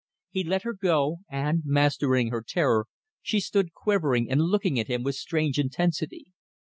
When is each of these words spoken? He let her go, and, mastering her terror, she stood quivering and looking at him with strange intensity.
He 0.31 0.43
let 0.43 0.63
her 0.63 0.73
go, 0.73 1.17
and, 1.29 1.61
mastering 1.63 2.31
her 2.31 2.41
terror, 2.41 2.87
she 3.21 3.39
stood 3.39 3.71
quivering 3.71 4.31
and 4.31 4.41
looking 4.41 4.79
at 4.79 4.87
him 4.87 5.03
with 5.03 5.13
strange 5.13 5.59
intensity. 5.59 6.25